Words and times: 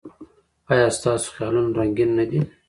ایا 0.71 0.87
ستاسو 0.97 1.27
خیالونه 1.35 1.69
رنګین 1.77 2.09
نه 2.19 2.25
دي؟ 2.29 2.39